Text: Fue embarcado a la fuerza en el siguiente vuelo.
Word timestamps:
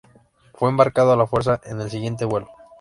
Fue 0.55 0.67
embarcado 0.67 1.13
a 1.13 1.15
la 1.15 1.27
fuerza 1.27 1.61
en 1.63 1.79
el 1.79 1.91
siguiente 1.91 2.25
vuelo. 2.25 2.47